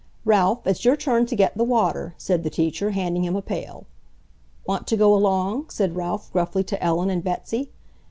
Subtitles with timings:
[0.25, 3.85] "Ralph, it's your turn to get the water," said the teacher, handing him a pail.
[4.65, 7.69] "Want to go along?" said Ralph gruffly to Ellen and Betsy.